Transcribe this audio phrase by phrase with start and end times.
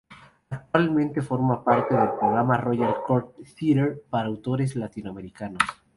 [0.49, 5.61] Actualmente forma parte del programa Royal Court Theater para autores latinoamericanos.